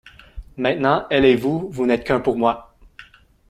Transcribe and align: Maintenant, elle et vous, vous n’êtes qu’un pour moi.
Maintenant, 0.57 1.05
elle 1.11 1.25
et 1.25 1.35
vous, 1.35 1.69
vous 1.69 1.85
n’êtes 1.85 2.03
qu’un 2.03 2.19
pour 2.19 2.35
moi. 2.35 2.75